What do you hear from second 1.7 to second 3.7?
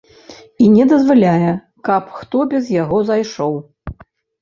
каб хто без яго зайшоў.